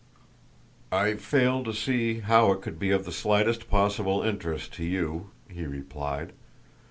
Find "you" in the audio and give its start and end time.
4.83-5.29